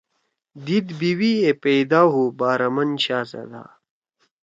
دیِد 0.65 0.87
بیوی 0.99 1.31
یے 1.43 1.51
پیدا 1.63 2.01
ہُو 2.11 2.23
بارامن 2.39 2.89
شاھزدا 3.03 3.63